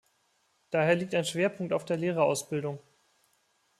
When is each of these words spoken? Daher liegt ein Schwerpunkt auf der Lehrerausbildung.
Daher 0.71 0.95
liegt 0.95 1.13
ein 1.13 1.25
Schwerpunkt 1.25 1.73
auf 1.73 1.85
der 1.85 1.95
Lehrerausbildung. 1.97 2.79